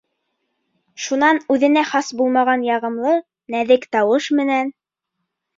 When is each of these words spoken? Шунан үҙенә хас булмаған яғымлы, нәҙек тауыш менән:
Шунан 1.07 1.41
үҙенә 1.55 1.83
хас 1.89 2.09
булмаған 2.21 2.65
яғымлы, 2.71 3.13
нәҙек 3.57 3.89
тауыш 3.97 4.31
менән: 4.41 4.73